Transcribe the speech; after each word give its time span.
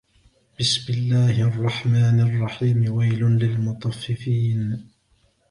بِسْمِ 0.59 0.93
اللَّهِ 0.93 1.41
الرَّحْمَنِ 1.41 2.19
الرَّحِيمِ 2.21 2.93
وَيْلٌ 2.93 3.23
لِلْمُطَفِّفِينَ 3.23 4.87